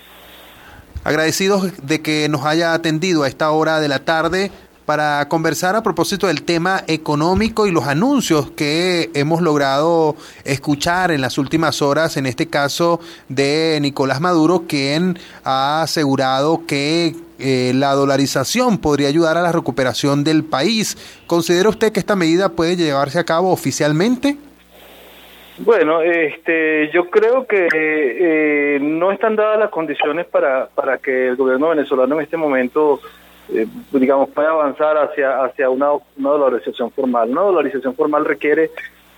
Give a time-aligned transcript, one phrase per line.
[1.04, 4.50] Agradecidos de que nos haya atendido a esta hora de la tarde
[4.86, 11.20] para conversar a propósito del tema económico y los anuncios que hemos logrado escuchar en
[11.20, 17.92] las últimas horas, en este caso de Nicolás Maduro, quien ha asegurado que eh, la
[17.92, 20.96] dolarización podría ayudar a la recuperación del país.
[21.26, 24.36] ¿Considera usted que esta medida puede llevarse a cabo oficialmente?
[25.58, 31.36] Bueno, este, yo creo que eh, no están dadas las condiciones para, para que el
[31.36, 33.00] gobierno venezolano en este momento
[33.53, 37.31] eh, digamos, puede avanzar hacia, hacia una, una dolarización formal.
[37.31, 38.70] Una dolarización formal requiere,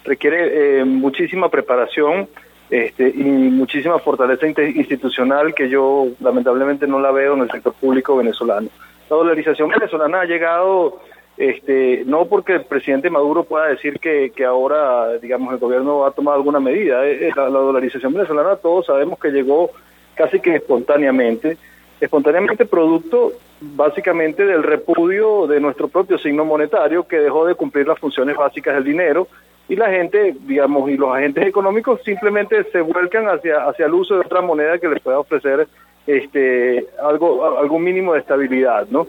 [0.04, 2.28] requiere eh, muchísima preparación
[2.70, 8.16] este, y muchísima fortaleza institucional que yo lamentablemente no la veo en el sector público
[8.16, 8.68] venezolano.
[9.08, 11.00] La dolarización venezolana ha llegado
[11.36, 16.08] este, no porque el presidente Maduro pueda decir que, que ahora, digamos, el gobierno va
[16.08, 17.06] a tomar alguna medida.
[17.06, 19.70] Eh, la, la dolarización venezolana todos sabemos que llegó
[20.14, 21.58] casi que espontáneamente
[22.00, 27.98] espontáneamente producto básicamente del repudio de nuestro propio signo monetario que dejó de cumplir las
[27.98, 29.28] funciones básicas del dinero
[29.68, 34.14] y la gente, digamos, y los agentes económicos simplemente se vuelcan hacia hacia el uso
[34.14, 35.66] de otra moneda que les pueda ofrecer
[36.06, 39.08] este algo algún mínimo de estabilidad, ¿no?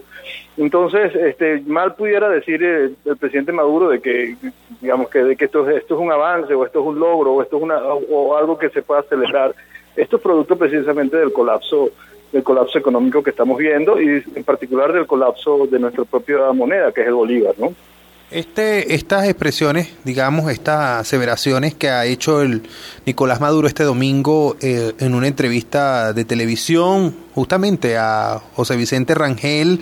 [0.58, 4.36] Entonces, este mal pudiera decir el, presidente Maduro de que
[4.82, 7.44] digamos que de que esto esto es un avance o esto es un logro o
[7.44, 9.54] esto es una o algo que se pueda acelerar.
[9.96, 11.90] Esto es producto precisamente del colapso
[12.32, 16.92] del colapso económico que estamos viendo y en particular del colapso de nuestra propia moneda,
[16.92, 17.74] que es el bolívar, ¿no?
[18.30, 22.64] Este, estas expresiones, digamos, estas aseveraciones que ha hecho el
[23.06, 29.80] Nicolás Maduro este domingo eh, en una entrevista de televisión, justamente a José Vicente Rangel,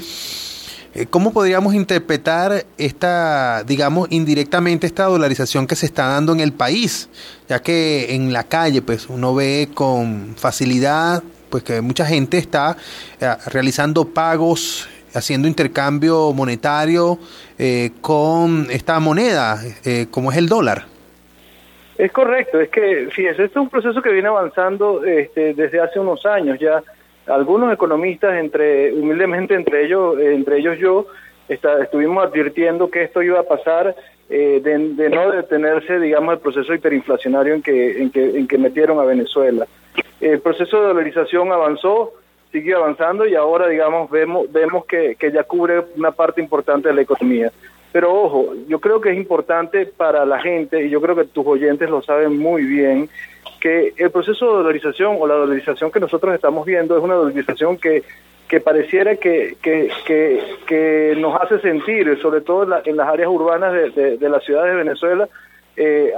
[0.94, 6.54] eh, ¿cómo podríamos interpretar esta, digamos, indirectamente esta dolarización que se está dando en el
[6.54, 7.10] país?
[7.50, 11.24] Ya que en la calle, pues, uno ve con facilidad
[11.56, 12.76] pues que mucha gente está
[13.18, 17.18] eh, realizando pagos, haciendo intercambio monetario
[17.58, 20.84] eh, con esta moneda, eh, como es el dólar.
[21.98, 25.98] Es correcto, es que, fíjese, este es un proceso que viene avanzando este, desde hace
[25.98, 26.84] unos años ya.
[27.26, 31.08] Algunos economistas, entre humildemente entre ellos, entre ellos yo,
[31.48, 33.96] está, estuvimos advirtiendo que esto iba a pasar
[34.28, 39.00] de, de, no detenerse, digamos, el proceso hiperinflacionario en que, en que, en que metieron
[39.00, 39.66] a Venezuela
[40.22, 42.14] el proceso de dolarización avanzó,
[42.52, 46.96] sigue avanzando y ahora, digamos, vemos, vemos que, que ya cubre una parte importante de
[46.96, 47.52] la economía.
[47.92, 51.46] Pero ojo, yo creo que es importante para la gente, y yo creo que tus
[51.48, 53.10] oyentes lo saben muy bien,
[53.62, 57.78] que el proceso de dolarización o la dolarización que nosotros estamos viendo es una dolarización
[57.78, 58.04] que,
[58.48, 59.90] que pareciera que, que,
[60.68, 64.76] que, nos hace sentir, sobre todo en, las áreas urbanas de, de, la ciudad de
[64.76, 65.30] Venezuela,
[65.78, 66.14] eh,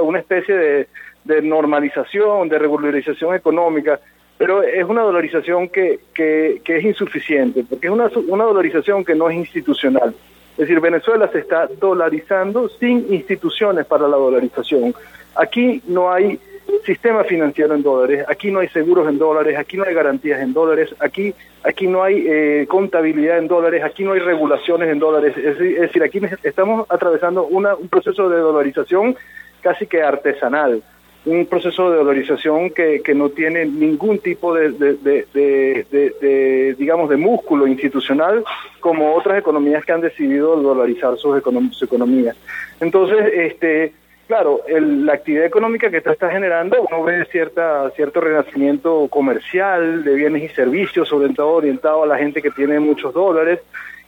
[0.00, 0.88] una especie de,
[1.28, 4.00] de normalización, de regularización económica,
[4.38, 9.28] pero es una dolarización que, que, es insuficiente, porque es una, una dolarización que no
[9.28, 10.14] es institucional.
[10.52, 14.94] Es decir, Venezuela se está dolarizando sin instituciones para la dolarización.
[15.36, 16.40] Aquí no hay
[16.84, 20.52] sistema financiero en dólares, aquí no hay seguros en dólares, aquí no hay garantías en
[20.52, 25.36] dólares, aquí, aquí no hay eh, contabilidad en dólares, aquí no hay regulaciones en dólares.
[25.36, 29.16] Es, decir, aquí estamos atravesando una, un proceso de dolarización
[29.60, 30.82] casi que artesanal.
[31.28, 37.66] Un proceso de dolarización que, que no tiene ningún tipo de, de, digamos, de músculo
[37.66, 38.42] institucional
[38.80, 41.42] como otras economías que han decidido dolarizar sus
[41.72, 42.34] su economía.
[42.80, 43.92] Entonces, este,
[44.28, 50.14] claro, la actividad económica que está, está generando, uno ve cierta, cierto renacimiento comercial de
[50.14, 53.60] bienes y servicios, sobre todo orientado a la gente que tiene muchos dólares,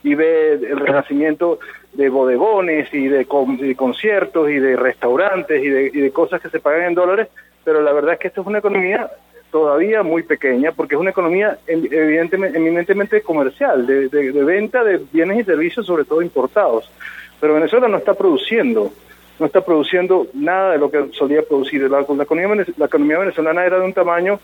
[0.03, 1.59] y ve el renacimiento
[1.93, 6.95] de bodegones y de, conciertos y de restaurantes y de, cosas que se pagan en
[6.95, 7.29] dólares,
[7.65, 9.11] pero la verdad es que esta es una economía
[9.51, 14.09] todavía muy pequeña porque es una economía evidentemente eminentemente comercial, de,
[14.45, 16.91] venta de bienes y servicios, sobre todo importados.
[17.41, 18.93] Pero Venezuela no está produciendo,
[19.41, 21.91] no está produciendo nada de lo que solía producir.
[21.91, 24.39] La, economía, la economía venezolana era de un tamaño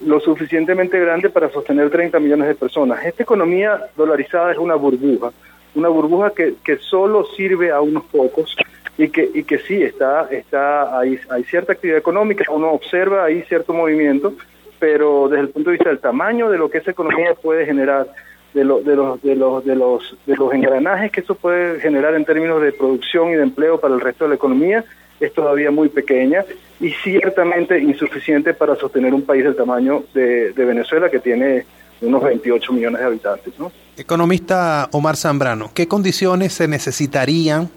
[0.00, 3.04] lo suficientemente grande para sostener 30 millones de personas.
[3.04, 5.32] Esta economía dolarizada es una burbuja,
[5.74, 8.54] una burbuja que, que solo sirve a unos pocos
[8.98, 13.42] y que, y que sí, está, está hay, hay cierta actividad económica, uno observa ahí
[13.48, 14.34] cierto movimiento,
[14.78, 18.08] pero desde el punto de vista del tamaño de lo que esa economía puede generar,
[18.54, 22.14] de, lo, de, los, de, los, de, los, de los engranajes que eso puede generar
[22.14, 24.84] en términos de producción y de empleo para el resto de la economía,
[25.20, 26.44] es todavía muy pequeña
[26.80, 31.66] y ciertamente insuficiente para sostener un país del tamaño de, Venezuela que tiene
[32.00, 33.54] unos 28 millones de habitantes.
[33.58, 33.72] ¿no?
[33.96, 37.70] Economista Omar Zambrano, ¿qué condiciones se necesitarían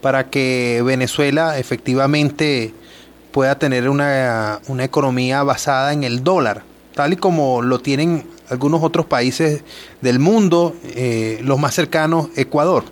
[0.00, 2.72] para que Venezuela efectivamente
[3.30, 6.62] pueda tener una, una economía basada en el dólar,
[6.94, 9.64] tal y como lo tienen algunos otros países
[10.00, 12.84] del mundo, eh, los más cercanos, Ecuador?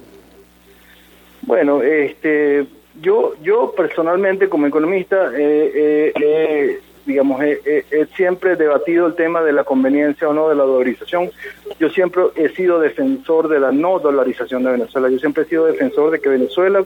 [1.43, 2.67] Bueno, este
[3.01, 10.29] yo, yo personalmente como economista, eh, digamos, he, siempre debatido el tema de la conveniencia
[10.29, 11.31] o no de la dolarización.
[11.79, 15.09] Yo siempre he sido defensor de la no dolarización de Venezuela.
[15.09, 16.85] Yo siempre he sido defensor de que Venezuela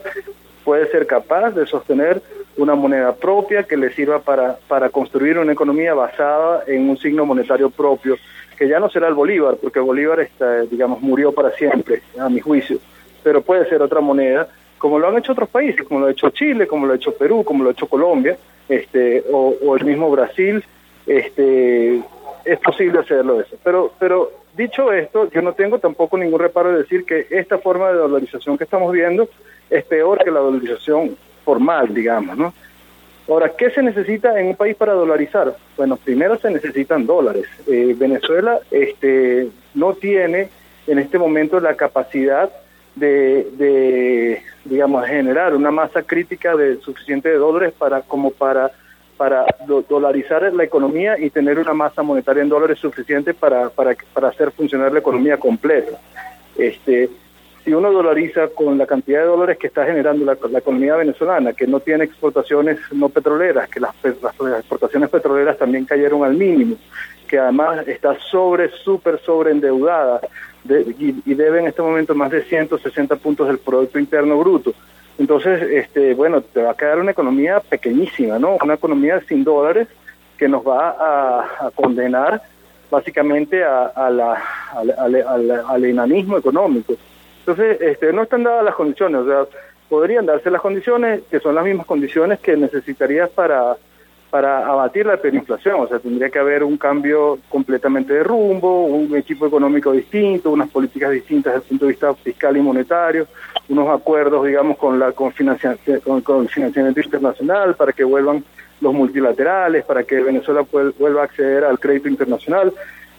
[0.64, 2.22] puede ser capaz de sostener
[2.56, 7.26] una moneda propia que le sirva para, para construir una economía basada en un signo
[7.26, 8.16] monetario propio,
[8.56, 12.40] que ya no será el Bolívar, porque Bolívar, está, digamos, murió para siempre, a mi
[12.40, 12.78] juicio,
[13.22, 14.48] pero puede ser otra moneda
[14.84, 17.14] como lo han hecho otros países, como lo ha hecho Chile, como lo ha hecho
[17.14, 18.36] Perú, como lo ha hecho Colombia,
[18.68, 20.62] este, o, el mismo Brasil,
[21.06, 22.02] este,
[22.44, 23.56] es posible hacerlo eso.
[23.64, 27.88] Pero, pero dicho esto, yo no tengo tampoco ningún reparo de decir que esta forma
[27.88, 29.26] de dolarización que estamos viendo
[29.70, 32.54] es peor que la dolarización formal, digamos, ¿no?
[33.28, 35.56] Ahora, ¿qué se necesita en un país para dolarizar?
[35.76, 37.46] Bueno, primero se necesitan dólares.
[37.66, 40.50] Eh, Venezuela este, no tiene
[40.86, 42.50] en este momento la capacidad
[42.94, 48.70] de, de, digamos, generar una masa crítica de suficiente de dólares para como para
[49.16, 49.46] para
[49.88, 54.50] dolarizar la economía y tener una masa monetaria en dólares suficiente para, para, para hacer
[54.50, 55.98] funcionar la economía completa.
[56.58, 57.08] Este,
[57.64, 61.66] si uno dolariza con la cantidad de dólares que está generando la, economía venezolana, que
[61.66, 66.76] no tiene exportaciones no petroleras, que las, las, exportaciones petroleras también cayeron al mínimo,
[67.26, 70.20] que además está sobre, súper sobre endeudada,
[70.98, 74.74] y, debe en este momento más de 160 puntos del Producto Interno Bruto.
[75.18, 78.58] Entonces, este, bueno, te va a quedar una economía pequeñísima, ¿no?
[78.62, 79.88] Una economía sin dólares
[80.36, 82.42] que nos va a, condenar
[82.90, 84.42] básicamente a, la,
[85.68, 86.94] al, enanismo económico.
[87.46, 89.44] Entonces, este, no están dadas las condiciones, o sea,
[89.88, 93.76] podrían darse las condiciones que son las mismas condiciones que necesitarías para
[94.34, 95.82] para abatir la hiperinflación.
[95.82, 100.68] O sea, tendría que haber un cambio completamente de rumbo, un equipo económico distinto, unas
[100.70, 103.28] políticas distintas desde el punto de vista fiscal y monetario,
[103.68, 105.30] unos acuerdos, digamos, con la con,
[106.22, 108.42] con, financiamiento internacional para que vuelvan
[108.80, 110.66] los multilaterales, para que Venezuela
[110.98, 112.72] vuelva a acceder al crédito internacional.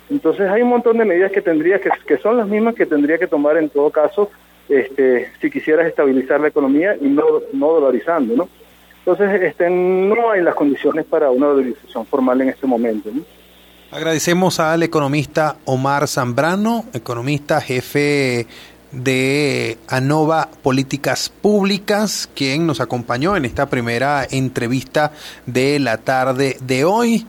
[0.09, 3.17] Entonces hay un montón de medidas que tendría que, que son las mismas que tendría
[3.17, 4.29] que tomar en todo caso
[4.69, 8.50] este, si quisieras estabilizar la economía y no, no dolarizando, ¿no?
[9.05, 13.12] Entonces, este, no hay las condiciones para una dolarización formal en este momento.
[13.91, 18.47] Agradecemos al economista Omar Zambrano, economista jefe
[18.91, 25.12] de ANOVA Políticas Públicas, quien nos acompañó en esta primera entrevista
[25.45, 27.27] de la tarde de hoy.